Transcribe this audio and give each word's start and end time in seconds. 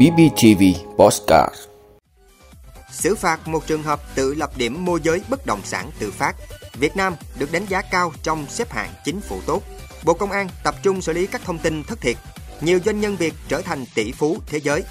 BBTV 0.00 0.62
Postcard 0.98 1.54
Xử 2.90 3.14
phạt 3.14 3.48
một 3.48 3.66
trường 3.66 3.82
hợp 3.82 4.00
tự 4.14 4.34
lập 4.34 4.50
điểm 4.56 4.84
môi 4.84 5.00
giới 5.02 5.22
bất 5.28 5.46
động 5.46 5.60
sản 5.64 5.90
tự 5.98 6.10
phát. 6.10 6.36
Việt 6.74 6.96
Nam 6.96 7.14
được 7.38 7.52
đánh 7.52 7.66
giá 7.68 7.82
cao 7.82 8.12
trong 8.22 8.46
xếp 8.48 8.72
hạng 8.72 8.90
chính 9.04 9.20
phủ 9.20 9.40
tốt. 9.46 9.62
Bộ 10.04 10.14
Công 10.14 10.30
an 10.30 10.48
tập 10.64 10.74
trung 10.82 11.02
xử 11.02 11.12
lý 11.12 11.26
các 11.26 11.40
thông 11.44 11.58
tin 11.58 11.84
thất 11.84 12.00
thiệt. 12.00 12.16
Nhiều 12.60 12.78
doanh 12.84 13.00
nhân 13.00 13.16
Việt 13.16 13.34
trở 13.48 13.62
thành 13.62 13.84
tỷ 13.94 14.12
phú 14.12 14.36
thế 14.46 14.60
giới. 14.60 14.82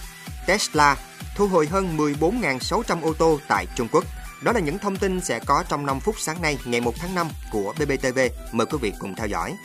Tesla 0.47 0.97
thu 1.35 1.47
hồi 1.47 1.67
hơn 1.67 1.97
14.600 1.97 3.01
ô 3.01 3.13
tô 3.13 3.39
tại 3.47 3.67
Trung 3.75 3.87
Quốc. 3.91 4.03
Đó 4.43 4.51
là 4.51 4.59
những 4.59 4.77
thông 4.77 4.95
tin 4.95 5.21
sẽ 5.21 5.39
có 5.45 5.63
trong 5.69 5.85
5 5.85 5.99
phút 5.99 6.15
sáng 6.19 6.41
nay, 6.41 6.57
ngày 6.65 6.81
1 6.81 6.93
tháng 6.97 7.15
5 7.15 7.27
của 7.51 7.73
BBTV. 7.79 8.19
Mời 8.51 8.67
quý 8.67 8.77
vị 8.81 8.93
cùng 8.99 9.15
theo 9.15 9.27
dõi. 9.27 9.55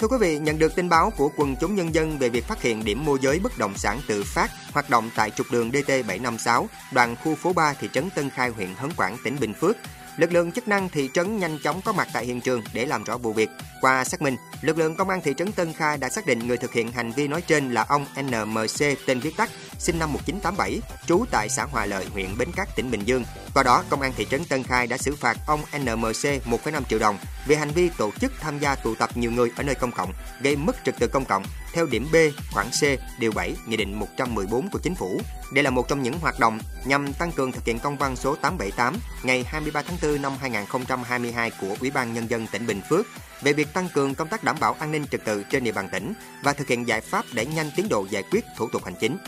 Thưa 0.00 0.08
quý 0.08 0.16
vị, 0.20 0.38
nhận 0.38 0.58
được 0.58 0.74
tin 0.74 0.88
báo 0.88 1.12
của 1.16 1.30
quần 1.36 1.56
chúng 1.56 1.74
nhân 1.74 1.94
dân 1.94 2.18
về 2.18 2.28
việc 2.28 2.44
phát 2.44 2.62
hiện 2.62 2.84
điểm 2.84 3.04
môi 3.04 3.18
giới 3.22 3.38
bất 3.38 3.58
động 3.58 3.74
sản 3.76 4.00
tự 4.06 4.24
phát 4.24 4.50
hoạt 4.72 4.90
động 4.90 5.10
tại 5.14 5.30
trục 5.30 5.46
đường 5.50 5.70
DT756, 5.70 6.66
đoạn 6.92 7.16
khu 7.24 7.34
phố 7.34 7.52
3 7.52 7.74
thị 7.74 7.88
trấn 7.92 8.10
Tân 8.10 8.30
Khai, 8.30 8.48
huyện 8.48 8.74
Hớn 8.76 8.90
Quản, 8.96 9.16
tỉnh 9.24 9.36
Bình 9.40 9.54
Phước. 9.54 9.76
Lực 10.16 10.32
lượng 10.32 10.52
chức 10.52 10.68
năng 10.68 10.88
thị 10.88 11.10
trấn 11.14 11.38
nhanh 11.38 11.58
chóng 11.64 11.80
có 11.84 11.92
mặt 11.92 12.08
tại 12.12 12.24
hiện 12.24 12.40
trường 12.40 12.62
để 12.72 12.86
làm 12.86 13.04
rõ 13.04 13.18
vụ 13.18 13.32
việc. 13.32 13.48
Qua 13.80 14.04
xác 14.04 14.22
minh, 14.22 14.36
lực 14.60 14.78
lượng 14.78 14.96
công 14.96 15.08
an 15.08 15.20
thị 15.24 15.34
trấn 15.36 15.52
Tân 15.52 15.72
Khai 15.72 15.98
đã 15.98 16.08
xác 16.08 16.26
định 16.26 16.46
người 16.46 16.56
thực 16.56 16.72
hiện 16.72 16.92
hành 16.92 17.12
vi 17.12 17.28
nói 17.28 17.42
trên 17.42 17.72
là 17.72 17.84
ông 17.88 18.06
NMC 18.22 19.06
tên 19.06 19.20
viết 19.20 19.36
tắt, 19.36 19.50
sinh 19.78 19.98
năm 19.98 20.12
1987, 20.12 20.80
trú 21.06 21.24
tại 21.30 21.48
xã 21.48 21.64
Hòa 21.64 21.86
Lợi, 21.86 22.06
huyện 22.12 22.38
Bến 22.38 22.48
Cát, 22.56 22.76
tỉnh 22.76 22.90
Bình 22.90 23.02
Dương. 23.04 23.24
Qua 23.58 23.62
đó, 23.62 23.84
công 23.88 24.00
an 24.00 24.12
thị 24.16 24.26
trấn 24.30 24.44
Tân 24.44 24.62
Khai 24.62 24.86
đã 24.86 24.96
xử 24.96 25.16
phạt 25.16 25.36
ông 25.46 25.60
NMC 25.78 26.24
1,5 26.46 26.82
triệu 26.88 26.98
đồng 26.98 27.18
về 27.46 27.56
hành 27.56 27.70
vi 27.70 27.90
tổ 27.98 28.10
chức 28.20 28.32
tham 28.40 28.58
gia 28.58 28.74
tụ 28.74 28.94
tập 28.94 29.10
nhiều 29.14 29.30
người 29.30 29.50
ở 29.56 29.62
nơi 29.62 29.74
công 29.74 29.92
cộng, 29.92 30.12
gây 30.40 30.56
mất 30.56 30.76
trật 30.84 30.98
tự 30.98 31.08
công 31.08 31.24
cộng 31.24 31.42
theo 31.72 31.86
điểm 31.86 32.06
B, 32.12 32.16
khoản 32.52 32.66
C, 32.70 32.82
điều 33.20 33.32
7, 33.32 33.56
Nghị 33.66 33.76
định 33.76 33.98
114 33.98 34.68
của 34.70 34.78
Chính 34.78 34.94
phủ. 34.94 35.20
Đây 35.52 35.64
là 35.64 35.70
một 35.70 35.88
trong 35.88 36.02
những 36.02 36.18
hoạt 36.18 36.40
động 36.40 36.58
nhằm 36.84 37.12
tăng 37.12 37.32
cường 37.32 37.52
thực 37.52 37.64
hiện 37.64 37.78
công 37.78 37.96
văn 37.96 38.16
số 38.16 38.34
878 38.34 38.98
ngày 39.22 39.44
23 39.46 39.82
tháng 39.82 39.98
4 40.02 40.22
năm 40.22 40.32
2022 40.40 41.50
của 41.60 41.76
Ủy 41.80 41.90
ban 41.90 42.14
Nhân 42.14 42.30
dân 42.30 42.46
tỉnh 42.46 42.66
Bình 42.66 42.80
Phước 42.90 43.06
về 43.42 43.52
việc 43.52 43.72
tăng 43.72 43.88
cường 43.94 44.14
công 44.14 44.28
tác 44.28 44.44
đảm 44.44 44.56
bảo 44.60 44.76
an 44.78 44.92
ninh 44.92 45.06
trật 45.10 45.24
tự 45.24 45.42
trên 45.42 45.64
địa 45.64 45.72
bàn 45.72 45.88
tỉnh 45.92 46.12
và 46.42 46.52
thực 46.52 46.68
hiện 46.68 46.88
giải 46.88 47.00
pháp 47.00 47.24
để 47.32 47.46
nhanh 47.46 47.70
tiến 47.76 47.88
độ 47.88 48.06
giải 48.10 48.22
quyết 48.30 48.44
thủ 48.56 48.68
tục 48.72 48.84
hành 48.84 48.94
chính. 49.00 49.18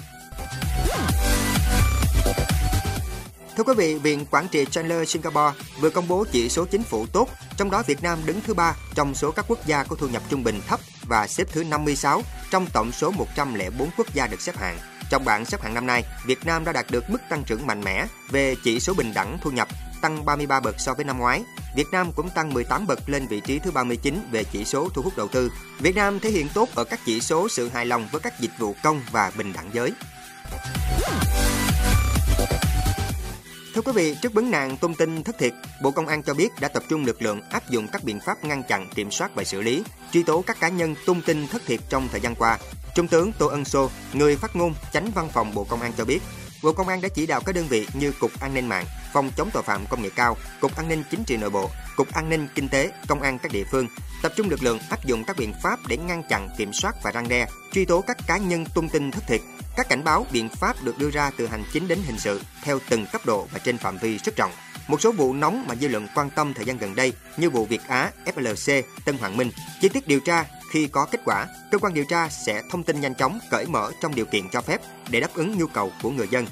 Thưa 3.61 3.64
quý 3.64 3.75
vị, 3.77 3.94
Viện 3.94 4.27
Quản 4.30 4.48
trị 4.48 4.64
Chandler 4.70 5.08
Singapore 5.08 5.58
vừa 5.80 5.91
công 5.91 6.08
bố 6.08 6.25
chỉ 6.33 6.48
số 6.48 6.64
chính 6.64 6.83
phủ 6.83 7.06
tốt, 7.06 7.28
trong 7.56 7.70
đó 7.70 7.83
Việt 7.86 8.02
Nam 8.02 8.19
đứng 8.27 8.41
thứ 8.47 8.55
ba 8.55 8.77
trong 8.94 9.14
số 9.14 9.30
các 9.30 9.44
quốc 9.48 9.67
gia 9.67 9.84
có 9.84 9.97
thu 9.97 10.08
nhập 10.08 10.22
trung 10.30 10.44
bình 10.44 10.61
thấp 10.67 10.80
và 11.08 11.27
xếp 11.27 11.47
thứ 11.52 11.64
56 11.64 12.22
trong 12.50 12.67
tổng 12.72 12.92
số 12.92 13.11
104 13.11 13.89
quốc 13.97 14.14
gia 14.14 14.27
được 14.27 14.41
xếp 14.41 14.56
hạng. 14.56 14.78
Trong 15.11 15.25
bảng 15.25 15.44
xếp 15.44 15.62
hạng 15.62 15.75
năm 15.75 15.86
nay, 15.86 16.05
Việt 16.27 16.47
Nam 16.47 16.64
đã 16.64 16.72
đạt 16.72 16.86
được 16.91 17.11
mức 17.11 17.19
tăng 17.30 17.44
trưởng 17.44 17.67
mạnh 17.67 17.80
mẽ 17.84 18.06
về 18.30 18.56
chỉ 18.64 18.80
số 18.80 18.94
bình 18.94 19.12
đẳng 19.14 19.39
thu 19.42 19.50
nhập, 19.50 19.69
tăng 20.02 20.24
33 20.24 20.61
bậc 20.61 20.74
so 20.78 20.95
với 20.95 21.05
năm 21.05 21.19
ngoái. 21.19 21.42
Việt 21.77 21.86
Nam 21.92 22.12
cũng 22.12 22.30
tăng 22.30 22.55
18 22.55 22.86
bậc 22.86 23.08
lên 23.08 23.27
vị 23.27 23.41
trí 23.41 23.58
thứ 23.58 23.70
39 23.70 24.28
về 24.30 24.45
chỉ 24.45 24.64
số 24.64 24.89
thu 24.95 25.02
hút 25.02 25.17
đầu 25.17 25.28
tư. 25.28 25.52
Việt 25.78 25.97
Nam 25.97 26.20
thể 26.20 26.30
hiện 26.30 26.48
tốt 26.55 26.69
ở 26.74 26.84
các 26.84 27.00
chỉ 27.06 27.20
số 27.20 27.48
sự 27.48 27.69
hài 27.69 27.86
lòng 27.86 28.08
với 28.12 28.20
các 28.20 28.41
dịch 28.41 28.52
vụ 28.58 28.74
công 28.83 29.02
và 29.12 29.33
bình 29.36 29.52
đẳng 29.52 29.70
giới. 29.72 29.92
Thưa 33.74 33.82
quý 33.82 33.92
vị, 33.94 34.16
trước 34.22 34.32
vấn 34.32 34.50
nạn 34.50 34.76
tung 34.76 34.94
tin 34.94 35.22
thất 35.22 35.38
thiệt, 35.38 35.52
Bộ 35.82 35.90
Công 35.90 36.06
an 36.06 36.22
cho 36.22 36.34
biết 36.34 36.48
đã 36.60 36.68
tập 36.68 36.82
trung 36.88 37.04
lực 37.04 37.22
lượng 37.22 37.40
áp 37.50 37.70
dụng 37.70 37.88
các 37.92 38.04
biện 38.04 38.20
pháp 38.27 38.44
ngăn 38.44 38.62
chặn, 38.62 38.88
kiểm 38.94 39.10
soát 39.10 39.34
và 39.34 39.44
xử 39.44 39.60
lý, 39.60 39.82
truy 40.12 40.22
tố 40.22 40.42
các 40.46 40.60
cá 40.60 40.68
nhân 40.68 40.94
tung 41.06 41.22
tin 41.27 41.46
thất 41.48 41.62
thiệt 41.66 41.80
trong 41.88 42.08
thời 42.12 42.20
gian 42.20 42.34
qua. 42.34 42.58
Trung 42.94 43.08
tướng 43.08 43.32
Tô 43.38 43.46
Ân 43.46 43.64
Sô, 43.64 43.90
người 44.12 44.36
phát 44.36 44.56
ngôn 44.56 44.74
chánh 44.92 45.10
văn 45.14 45.28
phòng 45.32 45.54
Bộ 45.54 45.64
Công 45.64 45.80
an 45.80 45.92
cho 45.98 46.04
biết, 46.04 46.20
Bộ 46.62 46.72
Công 46.72 46.88
an 46.88 47.00
đã 47.00 47.08
chỉ 47.08 47.27
đạo 47.27 47.40
các 47.46 47.54
đơn 47.54 47.66
vị 47.68 47.86
như 47.94 48.12
Cục 48.20 48.40
An 48.40 48.54
ninh 48.54 48.68
mạng, 48.68 48.84
Phòng 49.12 49.30
chống 49.36 49.50
tội 49.53 49.62
phạm 49.62 49.86
công 49.86 50.03
nghệ 50.03 50.11
cao, 50.16 50.36
Cục 50.61 50.77
An 50.77 50.89
ninh 50.89 51.03
chính 51.11 51.25
trị 51.25 51.36
nội 51.36 51.51
bộ, 51.51 51.70
Cục 51.96 52.14
An 52.14 52.29
ninh 52.29 52.48
kinh 52.55 52.68
tế, 52.68 52.90
Công 53.08 53.23
an 53.23 53.39
các 53.39 53.52
địa 53.52 53.64
phương 53.70 53.86
tập 54.23 54.33
trung 54.36 54.51
lực 54.51 54.62
lượng 54.62 54.79
áp 54.90 55.05
dụng 55.05 55.24
các 55.24 55.36
biện 55.36 55.52
pháp 55.62 55.79
để 55.89 55.96
ngăn 55.96 56.23
chặn, 56.29 56.48
kiểm 56.58 56.73
soát 56.73 56.95
và 57.02 57.11
răng 57.11 57.29
đe, 57.29 57.46
truy 57.73 57.84
tố 57.84 58.01
các 58.01 58.17
cá 58.27 58.36
nhân 58.36 58.64
tung 58.74 58.89
tin 58.89 59.11
thất 59.11 59.27
thiệt. 59.27 59.40
Các 59.77 59.89
cảnh 59.89 60.05
báo, 60.05 60.27
biện 60.33 60.48
pháp 60.48 60.77
được 60.83 60.98
đưa 60.98 61.11
ra 61.11 61.30
từ 61.36 61.46
hành 61.46 61.64
chính 61.73 61.89
đến 61.89 61.98
hình 62.05 62.18
sự 62.18 62.40
theo 62.62 62.79
từng 62.89 63.07
cấp 63.12 63.20
độ 63.27 63.48
và 63.52 63.58
trên 63.58 63.79
phạm 63.79 63.98
vi 63.98 64.18
rất 64.18 64.36
rộng. 64.36 64.52
Một 64.89 65.01
số 65.01 65.13
vụ 65.13 65.33
nóng 65.34 65.64
mà 65.68 65.74
dư 65.74 65.89
luận 65.89 66.08
quan 66.14 66.30
tâm 66.30 66.55
thời 66.55 66.64
gian 66.64 66.79
gần 66.79 66.95
đây 66.95 67.13
như 67.36 67.51
vụ 67.51 67.64
Việt 67.64 67.80
Á, 67.89 68.11
FLC, 68.24 68.83
Tân 69.05 69.18
Hoàng 69.18 69.36
Minh, 69.36 69.51
chi 69.80 69.89
tiết 69.89 70.08
điều 70.08 70.20
tra 70.20 70.45
khi 70.70 70.86
có 70.86 71.07
kết 71.11 71.20
quả, 71.24 71.46
cơ 71.70 71.79
quan 71.79 71.95
điều 71.95 72.05
tra 72.05 72.29
sẽ 72.29 72.63
thông 72.70 72.83
tin 72.83 73.01
nhanh 73.01 73.14
chóng, 73.14 73.39
cởi 73.51 73.67
mở 73.67 73.90
trong 74.01 74.14
điều 74.14 74.24
kiện 74.24 74.48
cho 74.48 74.61
phép 74.61 74.80
để 75.08 75.20
đáp 75.20 75.34
ứng 75.34 75.58
nhu 75.58 75.67
cầu 75.67 75.92
của 76.02 76.11
người 76.11 76.29
dân. 76.30 76.46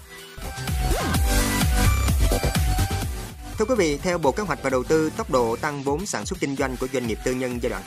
Thưa 3.59 3.65
quý 3.65 3.75
vị, 3.75 3.99
theo 4.03 4.19
Bộ 4.19 4.33
Kế 4.33 4.43
hoạch 4.43 4.63
và 4.63 4.71
Đầu 4.71 4.85
tư, 4.85 5.11
tốc 5.17 5.31
độ 5.31 5.57
tăng 5.57 5.83
vốn 5.83 6.07
sản 6.07 6.27
xuất 6.27 6.41
kinh 6.41 6.57
doanh 6.57 6.77
của 6.77 6.89
doanh 6.93 7.07
nghiệp 7.07 7.19
tư 7.25 7.35
nhân 7.35 7.59
giai 7.63 7.71
đoạn 7.71 7.83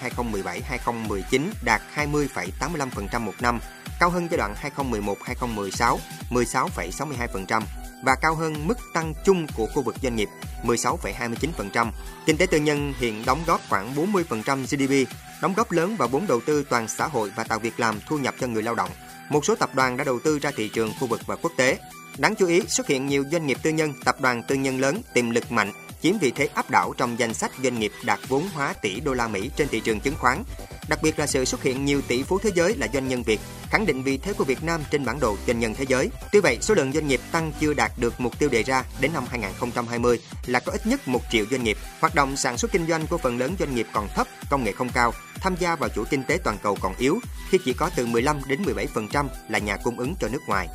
2017-2019 0.84 1.42
đạt 1.66 1.82
20,85% 1.96 3.20
một 3.20 3.34
năm, 3.40 3.60
cao 4.00 4.10
hơn 4.10 4.28
giai 4.32 4.38
đoạn 4.38 4.56
2011-2016 4.76 5.98
16,62% 6.30 7.62
và 8.04 8.16
cao 8.22 8.36
hơn 8.36 8.68
mức 8.68 8.78
tăng 8.94 9.14
chung 9.26 9.48
của 9.56 9.68
khu 9.74 9.82
vực 9.82 9.96
doanh 10.04 10.16
nghiệp 10.16 10.30
16,29%. 10.64 11.92
Kinh 12.26 12.38
tế 12.38 12.46
tư 12.46 12.58
nhân 12.58 12.94
hiện 12.98 13.24
đóng 13.26 13.44
góp 13.48 13.62
khoảng 13.70 13.96
40% 13.96 14.64
GDP, 14.64 15.14
đóng 15.42 15.54
góp 15.54 15.72
lớn 15.72 15.96
vào 15.98 16.08
vốn 16.08 16.28
đầu 16.28 16.42
tư 16.46 16.64
toàn 16.70 16.88
xã 16.88 17.08
hội 17.08 17.32
và 17.36 17.44
tạo 17.44 17.60
việc 17.60 17.80
làm 17.80 18.00
thu 18.08 18.18
nhập 18.18 18.36
cho 18.40 18.48
người 18.48 18.64
lao 18.64 18.76
động. 18.76 18.90
Một 19.32 19.46
số 19.46 19.56
tập 19.56 19.76
đoàn 19.76 19.98
đã 19.98 20.04
đầu 20.04 20.20
tư 20.20 20.40
ra 20.40 20.52
thị 20.56 20.70
trường 20.70 20.94
khu 21.00 21.08
vực 21.08 21.22
và 21.26 21.36
quốc 21.36 21.52
tế. 21.58 21.78
Đáng 22.18 22.36
chú 22.36 22.48
ý, 22.48 22.62
xuất 22.68 22.88
hiện 22.88 23.08
nhiều 23.08 23.24
doanh 23.32 23.48
nghiệp 23.48 23.58
tư 23.64 23.70
nhân, 23.70 23.94
tập 24.06 24.22
đoàn 24.22 24.44
tư 24.48 24.56
nhân 24.56 24.80
lớn 24.80 25.02
tiềm 25.14 25.30
lực 25.30 25.52
mạnh 25.52 25.72
chiếm 26.02 26.18
vị 26.18 26.32
thế 26.36 26.50
áp 26.54 26.70
đảo 26.70 26.94
trong 26.98 27.20
danh 27.20 27.34
sách 27.34 27.52
doanh 27.64 27.80
nghiệp 27.80 27.92
đạt 28.06 28.20
vốn 28.28 28.44
hóa 28.54 28.74
tỷ 28.74 29.00
đô 29.00 29.14
la 29.14 29.28
Mỹ 29.28 29.50
trên 29.56 29.68
thị 29.68 29.80
trường 29.80 30.00
chứng 30.00 30.16
khoán. 30.18 30.44
Đặc 30.88 31.00
biệt 31.04 31.20
là 31.20 31.28
sự 31.28 31.46
xuất 31.46 31.64
hiện 31.64 31.86
nhiều 31.86 32.02
tỷ 32.08 32.24
phú 32.24 32.40
thế 32.40 32.50
giới 32.56 32.76
là 32.76 32.88
doanh 32.94 33.08
nhân 33.08 33.24
Việt, 33.24 33.40
khẳng 33.70 33.86
định 33.86 34.04
vị 34.04 34.18
thế 34.18 34.34
của 34.34 34.44
Việt 34.44 34.64
Nam 34.64 34.82
trên 34.92 35.06
bản 35.06 35.20
đồ 35.20 35.38
doanh 35.48 35.60
nhân 35.60 35.74
thế 35.74 35.86
giới. 35.88 36.10
Tuy 36.32 36.40
vậy, 36.40 36.58
số 36.62 36.74
lượng 36.74 36.92
doanh 36.94 37.08
nghiệp 37.08 37.22
tăng 37.32 37.52
chưa 37.60 37.74
đạt 37.74 37.92
được 37.98 38.22
mục 38.22 38.40
tiêu 38.40 38.50
đề 38.50 38.64
ra 38.64 38.84
đến 39.00 39.12
năm 39.14 39.26
2020 39.30 40.20
là 40.46 40.60
có 40.60 40.72
ít 40.72 40.88
nhất 40.88 41.08
1 41.08 41.22
triệu 41.32 41.46
doanh 41.52 41.64
nghiệp. 41.64 41.78
Hoạt 42.00 42.16
động 42.16 42.38
sản 42.38 42.58
xuất 42.58 42.72
kinh 42.72 42.88
doanh 42.88 43.08
của 43.08 43.18
phần 43.18 43.38
lớn 43.38 43.56
doanh 43.60 43.76
nghiệp 43.76 43.88
còn 43.94 44.08
thấp, 44.16 44.28
công 44.50 44.64
nghệ 44.64 44.72
không 44.72 44.90
cao, 44.94 45.14
tham 45.36 45.56
gia 45.60 45.76
vào 45.76 45.90
chuỗi 45.90 46.06
kinh 46.10 46.24
tế 46.24 46.40
toàn 46.44 46.58
cầu 46.64 46.78
còn 46.82 46.94
yếu 46.98 47.20
khi 47.50 47.58
chỉ 47.66 47.74
có 47.74 47.90
từ 47.96 48.06
15 48.06 48.42
đến 48.48 48.64
17% 48.64 49.26
là 49.50 49.60
nhà 49.60 49.78
cung 49.78 50.00
ứng 50.00 50.16
cho 50.20 50.28
nước 50.28 50.42
ngoài. 50.48 50.68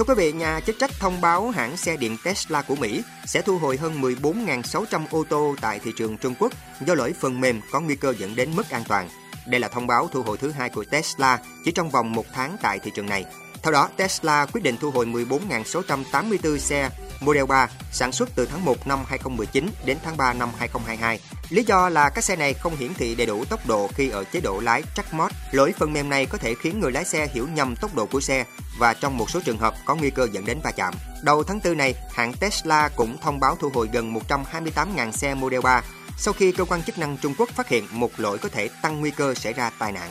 Thưa 0.00 0.04
quý 0.04 0.14
vị, 0.14 0.32
nhà 0.32 0.60
chức 0.60 0.78
trách 0.78 0.90
thông 0.98 1.20
báo 1.20 1.50
hãng 1.50 1.76
xe 1.76 1.96
điện 1.96 2.16
Tesla 2.24 2.62
của 2.62 2.74
Mỹ 2.76 3.02
sẽ 3.26 3.42
thu 3.42 3.58
hồi 3.58 3.76
hơn 3.76 4.00
14.600 4.00 5.04
ô 5.10 5.24
tô 5.28 5.54
tại 5.60 5.78
thị 5.78 5.92
trường 5.96 6.16
Trung 6.16 6.34
Quốc 6.38 6.52
do 6.86 6.94
lỗi 6.94 7.14
phần 7.20 7.40
mềm 7.40 7.60
có 7.70 7.80
nguy 7.80 7.96
cơ 7.96 8.14
dẫn 8.18 8.36
đến 8.36 8.56
mất 8.56 8.70
an 8.70 8.82
toàn. 8.88 9.08
Đây 9.46 9.60
là 9.60 9.68
thông 9.68 9.86
báo 9.86 10.08
thu 10.12 10.22
hồi 10.22 10.36
thứ 10.38 10.50
hai 10.50 10.68
của 10.68 10.84
Tesla 10.84 11.38
chỉ 11.64 11.72
trong 11.72 11.90
vòng 11.90 12.12
một 12.12 12.24
tháng 12.32 12.56
tại 12.62 12.78
thị 12.78 12.90
trường 12.94 13.06
này. 13.06 13.24
Theo 13.62 13.72
đó, 13.72 13.88
Tesla 13.96 14.46
quyết 14.46 14.60
định 14.64 14.76
thu 14.80 14.90
hồi 14.90 15.06
14.684 15.06 16.58
xe 16.58 16.90
Model 17.20 17.44
3 17.44 17.68
sản 17.92 18.12
xuất 18.12 18.28
từ 18.34 18.46
tháng 18.46 18.64
1 18.64 18.86
năm 18.86 19.04
2019 19.08 19.70
đến 19.84 19.98
tháng 20.04 20.16
3 20.16 20.32
năm 20.32 20.48
2022. 20.58 21.20
Lý 21.48 21.64
do 21.64 21.88
là 21.88 22.08
các 22.08 22.24
xe 22.24 22.36
này 22.36 22.54
không 22.54 22.76
hiển 22.76 22.94
thị 22.94 23.14
đầy 23.14 23.26
đủ 23.26 23.44
tốc 23.44 23.66
độ 23.66 23.88
khi 23.94 24.08
ở 24.08 24.24
chế 24.24 24.40
độ 24.40 24.60
lái 24.60 24.82
Track 24.94 25.14
Mode. 25.14 25.34
Lỗi 25.52 25.74
phần 25.78 25.92
mềm 25.92 26.08
này 26.08 26.26
có 26.26 26.38
thể 26.38 26.54
khiến 26.54 26.80
người 26.80 26.92
lái 26.92 27.04
xe 27.04 27.28
hiểu 27.34 27.48
nhầm 27.54 27.76
tốc 27.76 27.94
độ 27.94 28.06
của 28.06 28.20
xe 28.20 28.44
và 28.78 28.94
trong 28.94 29.16
một 29.18 29.30
số 29.30 29.40
trường 29.44 29.58
hợp 29.58 29.74
có 29.84 29.94
nguy 29.94 30.10
cơ 30.10 30.28
dẫn 30.32 30.44
đến 30.44 30.60
va 30.64 30.70
chạm. 30.70 30.94
Đầu 31.22 31.42
tháng 31.42 31.60
4 31.64 31.76
này, 31.76 31.94
hãng 32.12 32.32
Tesla 32.32 32.88
cũng 32.88 33.18
thông 33.22 33.40
báo 33.40 33.56
thu 33.60 33.70
hồi 33.74 33.88
gần 33.92 34.14
128.000 34.14 35.12
xe 35.12 35.34
Model 35.34 35.60
3 35.60 35.82
sau 36.20 36.34
khi 36.34 36.52
cơ 36.52 36.64
quan 36.64 36.82
chức 36.82 36.98
năng 36.98 37.16
Trung 37.16 37.34
Quốc 37.38 37.48
phát 37.48 37.68
hiện 37.68 37.84
một 37.90 38.10
lỗi 38.20 38.38
có 38.38 38.48
thể 38.48 38.68
tăng 38.82 39.00
nguy 39.00 39.10
cơ 39.10 39.34
xảy 39.34 39.52
ra 39.52 39.70
tai 39.78 39.92
nạn. 39.92 40.10